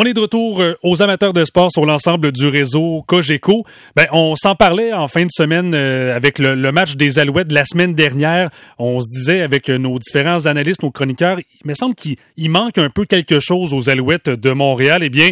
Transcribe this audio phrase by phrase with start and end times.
[0.00, 3.64] On est de retour euh, aux amateurs de sport sur l'ensemble du réseau Cogeco.
[3.96, 7.64] Ben, on s'en parlait en fin de semaine euh, avec le, match des Alouettes la
[7.64, 8.48] semaine dernière.
[8.78, 12.16] On se disait avec nos différents analystes, nos chroniqueurs, il me semble qu'il
[12.48, 15.02] manque un peu quelque chose aux Alouettes de Montréal.
[15.02, 15.30] Eh bien,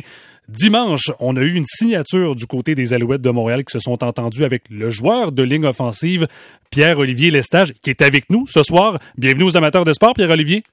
[0.48, 4.02] Dimanche, on a eu une signature du côté des Alouettes de Montréal qui se sont
[4.02, 6.26] entendus avec le joueur de ligne offensive,
[6.70, 8.98] Pierre-Olivier Lestage, qui est avec nous ce soir.
[9.16, 10.64] Bienvenue aux amateurs de sport, Pierre-Olivier.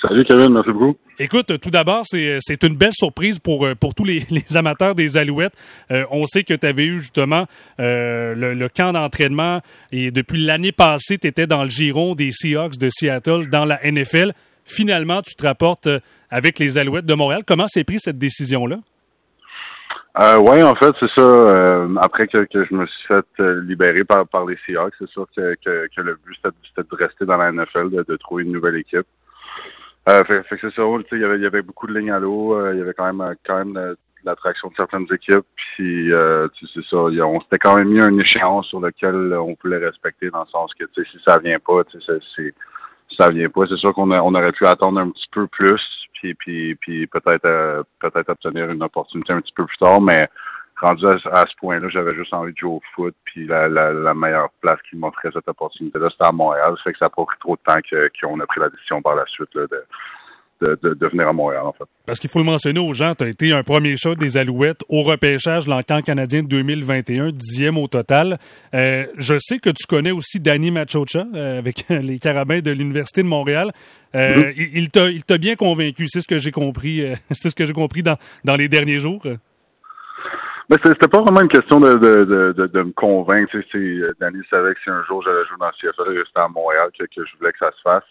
[0.00, 0.96] Salut Kevin, merci beaucoup.
[1.18, 4.24] Écoute, tout d'abord, c'est, une belle surprise pour, euh, pour tous les,
[4.54, 5.54] amateurs des Alouettes.
[5.90, 7.46] Euh, on sait que tu avais eu justement
[7.80, 12.78] euh, le, camp d'entraînement et depuis l'année passée, tu étais dans le giron des Seahawks
[12.78, 14.32] de Seattle dans la NFL.
[14.64, 15.88] Finalement, tu te rapportes
[16.30, 17.42] avec les Alouettes de Montréal.
[17.44, 18.76] Comment s'est pris cette décision-là?
[20.20, 21.86] Euh, oui, en fait, c'est ça.
[22.00, 23.24] après que, je me suis fait
[23.64, 27.36] libérer par, par les Seahawks, c'est sûr que, que, le but, c'était, de rester dans
[27.36, 29.06] la NFL, de trouver une nouvelle équipe.
[30.08, 32.54] Euh, fait, que c'est ça, il y avait, y avait beaucoup de lignes à l'eau,
[32.54, 36.48] euh, il y avait quand même quand même de, l'attraction de certaines équipes, puis euh,
[36.60, 40.40] c'est ça, on s'était quand même mis un échéance sur lequel on pouvait respecter dans
[40.40, 42.52] le sens que si ça vient pas, c'est
[43.10, 43.66] ça vient pas.
[43.66, 45.82] C'est sûr qu'on on aurait pu attendre un petit peu plus,
[46.14, 50.28] puis puis puis peut-être euh, peut-être obtenir une opportunité un petit peu plus tard, mais
[50.80, 54.50] rendu à, ce point-là, j'avais juste envie de jouer au foot, puis la, la, meilleure
[54.60, 56.74] place qui m'offrait cette opportunité-là, c'était à Montréal.
[56.76, 57.80] Ça fait que ça n'a pas pris trop de temps
[58.20, 59.68] qu'on a pris la décision par la suite de,
[60.60, 61.84] de, de, venir à Montréal, en fait.
[62.06, 64.82] Parce qu'il faut le mentionner aux gens, tu as été un premier choix des Alouettes
[64.88, 68.38] au repêchage de l'encan canadien de 2021, dixième au total.
[68.74, 73.22] Euh, je sais que tu connais aussi Danny Machocha euh, avec les Carabins de l'Université
[73.22, 73.72] de Montréal.
[74.14, 75.12] Euh, mm-hmm.
[75.12, 78.16] Il t'a bien convaincu, c'est ce que j'ai compris, c'est ce que j'ai compris dans,
[78.44, 79.22] dans les derniers jours.
[80.68, 83.50] Mais c'était pas vraiment une question de, de, de, de me convaincre.
[83.50, 86.40] Tu sais, euh, Danny savait que si un jour j'allais jouer dans le CFL, c'était
[86.40, 88.04] à Montréal que, que, je voulais que ça se fasse.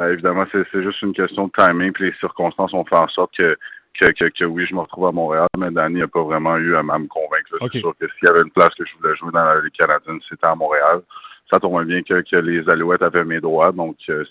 [0.00, 3.36] Euh, évidemment, c'est juste une question de timing, puis les circonstances ont fait en sorte
[3.36, 3.56] que,
[4.00, 6.74] que, que, que oui, je me retrouve à Montréal, mais Danny n'a pas vraiment eu
[6.74, 7.50] à, me convaincre.
[7.70, 9.74] C'est sûr que s'il y avait une place que je voulais jouer dans la Ligue
[9.74, 11.02] canadienne, c'était à Montréal
[11.50, 14.24] ça tombe bien que, que, les Alouettes avaient mes droits, donc euh,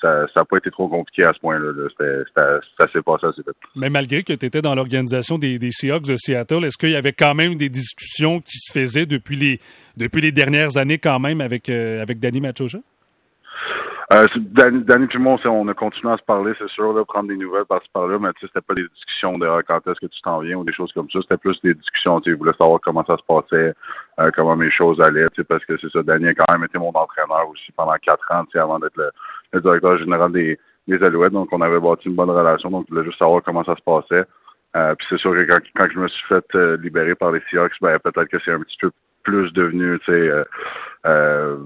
[0.00, 1.72] ça n'a pas été trop compliqué à ce point-là.
[2.78, 3.56] Ça s'est passé assez vite.
[3.74, 6.96] Mais malgré que tu étais dans l'organisation des, des, Seahawks de Seattle, est-ce qu'il y
[6.96, 9.60] avait quand même des discussions qui se faisaient depuis les,
[9.96, 12.78] depuis les dernières années quand même avec, euh, avec Danny Machocha?
[14.12, 17.64] Euh, Danny, moi, on a continué à se parler, c'est sûr, là, prendre des nouvelles
[17.64, 20.20] par-ci par-là, mais tu sais, c'était pas des discussions de ah, quand est-ce que tu
[20.20, 21.20] t'en viens ou des choses comme ça.
[21.22, 23.72] C'était plus des discussions, tu sais, voulait savoir comment ça se passait,
[24.20, 26.90] euh, comment mes choses allaient, parce que c'est ça, Danny a quand même été mon
[26.90, 30.58] entraîneur aussi pendant quatre ans, tu sais, avant d'être le, directeur général des,
[30.88, 31.32] des Alouettes.
[31.32, 33.82] Donc, on avait bâti une bonne relation, donc je voulais juste savoir comment ça se
[33.82, 34.26] passait.
[34.76, 37.40] Euh, puis c'est sûr que quand, quand, je me suis fait euh, libérer par les
[37.50, 38.90] Seahawks, ben peut-être que c'est un petit peu
[39.22, 40.44] plus devenu, tu sais,
[41.06, 41.56] euh,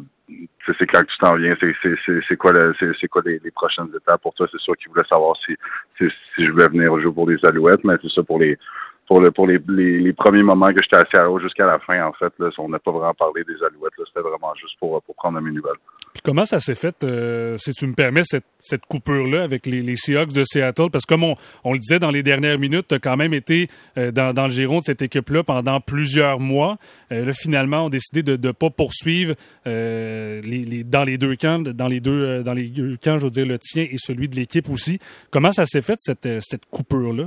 [0.66, 2.52] c'est quand tu t'en viens, c'est quoi,
[2.98, 4.46] c'est quoi les, prochaines étapes pour toi?
[4.50, 5.56] C'est sûr qu'il voulait savoir si,
[5.98, 8.58] si, je voulais venir jouer pour les Alouettes, mais c'est ça pour les
[9.06, 12.12] pour le pour les, les, premiers moments que j'étais à l'eau jusqu'à la fin, en
[12.12, 13.92] fait, là, on n'a pas vraiment parlé des Alouettes.
[14.04, 15.78] C'était vraiment juste pour, pour prendre mes nouvelles.
[16.22, 19.96] Comment ça s'est fait, euh, si tu me permets, cette, cette coupure-là avec les, les,
[19.96, 20.90] Seahawks de Seattle?
[20.90, 23.34] Parce que comme on, on le disait dans les dernières minutes, tu as quand même
[23.34, 23.68] été
[23.98, 26.78] euh, dans, dans, le giron de cette équipe-là pendant plusieurs mois.
[27.12, 29.34] Euh, là, finalement, on a décidé de ne pas poursuivre
[29.64, 33.30] les, les, dans les deux camps, dans les deux, dans les deux camps, je veux
[33.30, 34.98] dire, le tien et celui de l'équipe aussi.
[35.30, 37.26] Comment ça s'est fait, cette, cette coupure-là?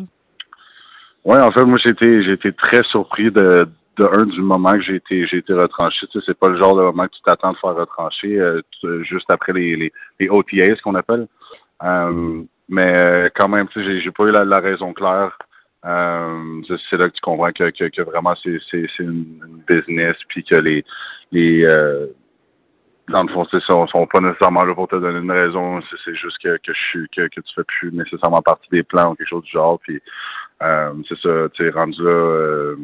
[1.26, 3.68] Oui, en fait, moi j'ai été très surpris de,
[4.00, 6.08] de un du moment que j'ai été j'ai été retranché.
[6.08, 8.62] Tu sais, c'est pas le genre de moment que tu t'attends de faire retrancher euh,
[9.04, 11.28] juste après les, les, les qu'on appelle.
[11.84, 15.38] Euh, mais euh, quand même, tu sais, j'ai pas eu la, la raison claire.
[15.86, 20.18] Euh, c'est là que tu comprends que, que, que vraiment c'est c'est une, une, business
[20.28, 20.84] puis que les
[21.31, 21.66] les
[23.10, 25.80] dans le fond, c'est ça, on sont pas nécessairement là pour te donner une raison.
[26.04, 29.12] C'est juste que, que je suis que, que tu fais plus nécessairement partie des plans
[29.12, 29.80] ou quelque chose du genre.
[29.80, 30.02] Puis
[30.62, 32.76] euh, c'est ça, tu es rendu là, euh,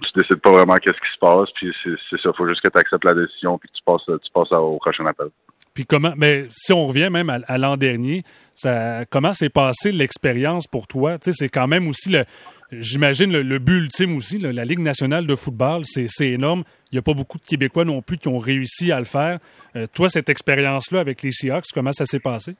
[0.00, 1.74] tu décides pas vraiment qu'est-ce qui se passe, puis
[2.10, 4.52] c'est ça, faut juste que tu acceptes la décision puis que tu passes tu passes
[4.52, 5.28] au prochain appel.
[5.74, 10.66] Puis comment, mais si on revient même à, l'an dernier, ça, comment s'est passé l'expérience
[10.66, 11.18] pour toi?
[11.18, 12.24] Tu sais, c'est quand même aussi le,
[12.72, 16.64] j'imagine le, but ultime aussi, la Ligue nationale de football, c'est énorme.
[16.90, 19.38] Il n'y a pas beaucoup de Québécois non plus qui ont réussi à le faire.
[19.76, 22.54] Euh, toi, cette expérience-là avec les Seahawks, comment ça s'est passé?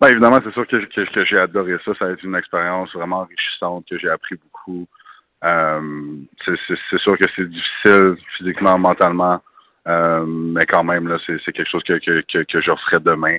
[0.00, 1.94] Ben, évidemment, c'est sûr que, que, j'ai adoré ça.
[1.94, 4.86] Ça a été une expérience vraiment enrichissante, que j'ai appris beaucoup.
[5.44, 5.80] Euh,
[6.44, 9.40] c'est sûr que c'est difficile physiquement, mentalement.
[9.86, 13.36] Euh, mais quand même, là, c'est quelque chose que, je referais demain.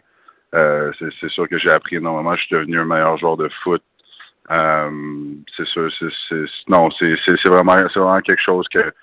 [0.54, 2.36] Euh, c'est sûr que j'ai appris énormément.
[2.36, 3.82] Je suis devenu un meilleur joueur de foot.
[4.48, 5.90] C'est sûr,
[6.30, 7.16] c'est non, c'est
[7.46, 8.94] vraiment, quelque chose que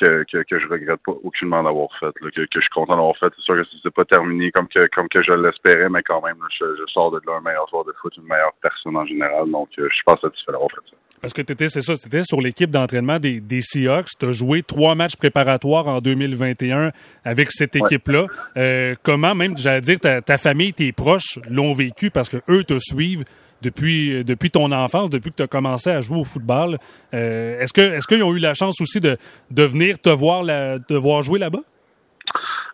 [0.00, 3.30] je regrette pas aucunement d'avoir fait, que, je suis content d'avoir fait.
[3.36, 6.38] C'est sûr que c'est pas terminé comme que comme que je l'espérais, mais quand même,
[6.48, 9.50] je, sors de là un meilleur joueur de foot, une meilleure personne en général.
[9.50, 10.96] Donc, je suis pas satisfait d'avoir fait ça.
[11.20, 14.08] Parce que tu étais, c'est ça, c'était sur l'équipe d'entraînement des, des Seahawks.
[14.18, 16.92] Tu as joué trois matchs préparatoires en 2021
[17.24, 18.26] avec cette équipe-là.
[18.56, 22.64] Euh, comment, même, j'allais dire, ta, ta famille, tes proches l'ont vécu parce que eux
[22.64, 23.24] te suivent
[23.62, 26.78] depuis, depuis ton enfance, depuis que tu as commencé à jouer au football.
[27.14, 29.16] Euh, est-ce que est-ce qu'ils ont eu la chance aussi de,
[29.50, 31.60] de venir te voir, la, te voir jouer là-bas?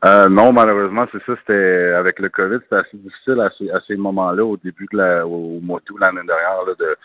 [0.04, 1.34] Euh, non, malheureusement, c'est ça.
[1.40, 4.98] C'était avec le COVID, c'était assez difficile à ces, à ces moments-là, au début de
[4.98, 6.96] la, au, mois d'août l'année dernière, là, de,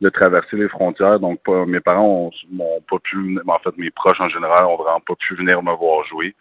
[0.00, 1.20] de traverser les frontières.
[1.20, 5.00] Donc, pas, mes parents m'ont pas pu, en fait, mes proches en général, ont vraiment
[5.00, 6.34] pas pu venir me voir jouer.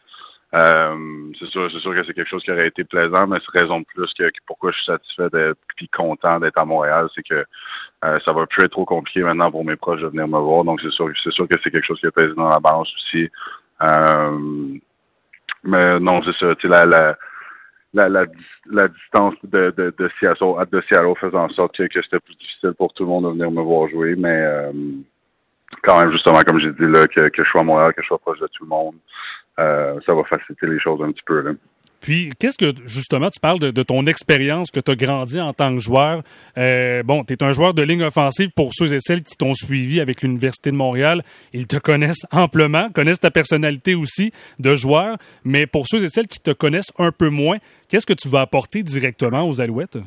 [0.54, 3.60] Euh, c'est sûr, c'est sûr que c'est quelque chose qui aurait été plaisant, mais c'est
[3.60, 7.24] raison de plus que, pourquoi je suis satisfait d'être puis content d'être à Montréal, c'est
[7.24, 7.46] que
[8.06, 10.64] euh, ça va plus être trop compliqué maintenant pour mes proches de venir me voir.
[10.64, 12.94] Donc c'est sûr, c'est sûr que c'est quelque chose qui est pesé dans la balance
[12.96, 13.30] aussi.
[13.84, 14.78] Euh,
[15.64, 16.54] mais non, c'est ça.
[16.64, 17.18] La, la,
[17.96, 18.26] la, la,
[18.70, 22.74] la, distance de, de, de, Seattle, de Seattle faisait en sorte que, c'était plus difficile
[22.78, 24.72] pour tout le monde de venir me voir jouer, mais euh,
[25.82, 28.08] quand même, justement, comme j'ai dit, là, que, que je sois à Montréal, que je
[28.08, 28.96] sois proche de tout le monde,
[29.60, 31.42] euh, ça va faciliter les choses un petit peu.
[31.42, 31.52] Là.
[32.06, 35.74] Puis, qu'est-ce que, justement, tu parles de, ton expérience que tu as grandi en tant
[35.74, 36.22] que joueur?
[36.56, 39.56] Euh, bon, tu es un joueur de ligne offensive pour ceux et celles qui t'ont
[39.56, 41.24] suivi avec l'Université de Montréal.
[41.52, 45.18] Ils te connaissent amplement, connaissent ta personnalité aussi de joueur.
[45.46, 47.58] Mais pour ceux et celles qui te connaissent un peu moins,
[47.90, 49.98] qu'est-ce que tu vas apporter directement aux Alouettes?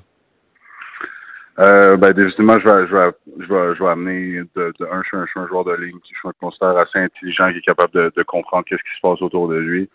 [1.58, 5.74] Euh, ben, je vais, je vais, je vais, amener un, je suis un, joueur de
[5.74, 9.20] ligne qui je considère assez intelligent, qui est capable de comprendre qu'est-ce qui se passe
[9.20, 9.90] autour de lui,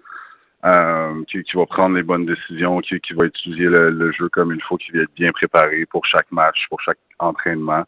[0.66, 4.30] euh, qui, qui va prendre les bonnes décisions, qui, qui va utiliser le, le jeu
[4.30, 7.84] comme il faut, qui va être bien préparé pour chaque match, pour chaque entraînement.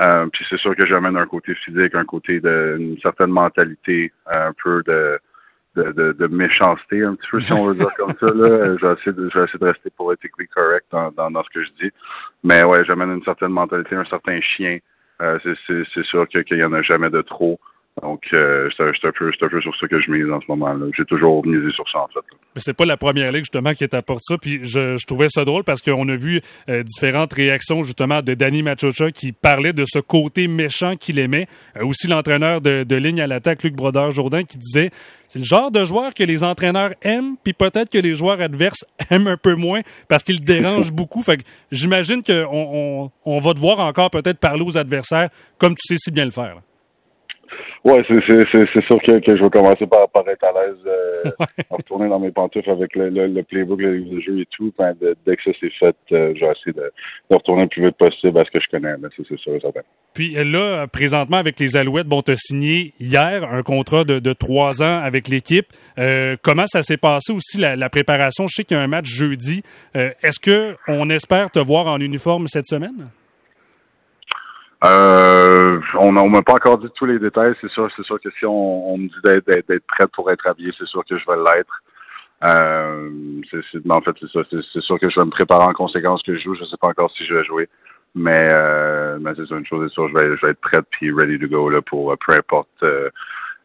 [0.00, 4.12] Euh, puis c'est sûr que j'amène un côté physique, un côté de une certaine mentalité,
[4.26, 5.18] un peu de
[5.76, 8.26] de, de, méchanceté un petit peu, si on veut dire comme ça.
[8.26, 8.76] Là.
[8.80, 11.92] Je, vais essayer de, de rester politiquement correct dans, dans, dans, ce que je dis.
[12.42, 14.78] Mais ouais, j'amène une certaine mentalité, un certain chien.
[15.22, 17.60] Euh, c'est sûr qu'il n'y en a jamais de trop.
[18.02, 20.86] Donc, euh, c'est un, peu, sur ça que je mise en ce moment-là.
[20.96, 22.20] J'ai toujours misé sur ça, en fait.
[22.54, 24.36] Mais c'est pas la première ligue, justement, qui t'apporte ça.
[24.38, 28.62] Puis je, trouvais ça drôle parce qu'on a vu euh, différentes réactions, justement, de Danny
[28.62, 31.46] Machocha qui parlait de ce côté méchant qu'il aimait.
[31.76, 34.90] Euh, aussi l'entraîneur de, ligne à l'attaque, Luc Brodeur-Jourdain, qui disait
[35.28, 38.84] c'est le genre de joueur que les entraîneurs aiment, puis peut-être que les joueurs adverses
[39.10, 41.22] aiment un peu moins parce qu'il dérange beaucoup.
[41.22, 45.28] Fait que j'imagine qu'on on, on va devoir encore peut-être parler aux adversaires
[45.58, 46.60] comme tu sais si bien le faire.
[47.84, 51.30] Ouais, c'est sûr que, que, je vais commencer par, par être à l'aise euh,
[51.70, 54.72] à retourner dans mes pantoufles avec le, le, le playbook, le, jeu et tout.
[54.78, 54.94] Ben,
[55.24, 56.92] dès que ça c'est fait, euh, je vais essayer de,
[57.30, 58.94] de, retourner le plus vite possible à ce que je connais.
[59.16, 59.80] C'est sûr et certain.
[60.14, 64.32] Puis là, présentement, avec les Alouettes, bon, tu as signé hier un contrat de, de
[64.32, 65.66] trois ans avec l'équipe.
[65.98, 68.46] Euh, comment ça s'est passé aussi, la, la, préparation?
[68.48, 69.62] Je sais qu'il y a un match jeudi.
[69.94, 73.08] Euh, Est-ce que on espère te voir en uniforme cette semaine?
[74.84, 77.54] Euh, on ne m'a pas encore dit tous les détails.
[77.60, 80.72] C'est sûr, c'est sûr que si on, on me dit d'être, prêt pour être habillé,
[80.78, 81.82] c'est sûr que je vais l'être.
[82.44, 83.10] Euh,
[83.50, 84.40] c'est, en fait, c'est ça.
[84.50, 86.54] C'est, sûr que je vais me préparer en conséquence que je joue.
[86.54, 87.68] Je sais pas encore si je vais jouer.
[88.14, 91.12] Mais, euh, mais c'est une chose, c'est sûr, je vais, je vais être prêt puis
[91.12, 93.10] ready to go là, pour peu importe euh,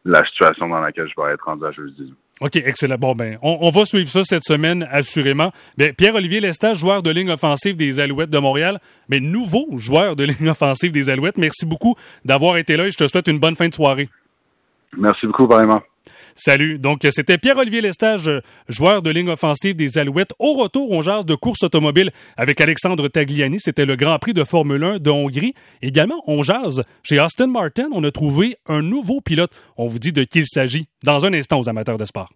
[0.04, 2.14] la situation dans laquelle je vais être rendu à jeudi.
[2.42, 2.98] OK, excellent.
[2.98, 5.52] Bon, ben, on, va suivre ça cette semaine, assurément.
[5.78, 10.24] Ben, Pierre-Olivier Lestage, joueur de ligne offensive des Alouettes de Montréal, mais nouveau joueur de
[10.26, 11.38] ligne offensive des Alouettes.
[11.38, 11.96] Merci beaucoup
[12.26, 14.10] d'avoir été là et je te souhaite une bonne fin de soirée.
[14.98, 15.82] Merci beaucoup, vraiment.
[16.36, 16.80] Salut.
[16.80, 18.30] Donc, c'était Pierre-Olivier Lestage,
[18.68, 20.34] joueur de ligne offensive des Alouettes.
[20.40, 23.60] Au retour, on jase de course automobile avec Alexandre Tagliani.
[23.60, 25.54] C'était le Grand Prix de Formule 1 de Hongrie.
[25.82, 27.88] Également, on jase chez Austin Martin.
[27.94, 29.52] On a trouvé un nouveau pilote.
[29.78, 32.30] On vous dit de qui il s'agit dans un instant aux amateurs de sport.